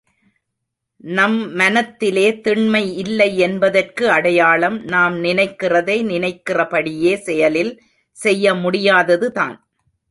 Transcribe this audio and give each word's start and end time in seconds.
நம் 1.17 1.35
மனத்திலே 1.51 2.25
திண்மை 2.39 2.81
இல்லை 2.95 3.29
என்பதற்கு 3.37 4.09
அடையாளம், 4.11 4.79
நாம் 4.85 5.23
நினைக்கிறதை 5.23 5.97
நினைக்கிறபடியே 6.03 7.15
செயலில் 7.27 7.73
செய்ய 8.17 8.55
முடியாதது 8.55 9.29
தான். 9.31 9.57